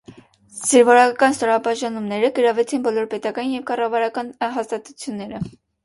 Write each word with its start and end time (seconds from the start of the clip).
Զինվորական 0.61 1.35
ստորաբաժանումները 1.35 2.33
գրավեցին 2.41 2.83
բոլոր 2.91 3.09
պետական 3.15 3.55
և 3.55 3.71
կառավարական 3.71 4.37
հաստատությունները։ 4.59 5.49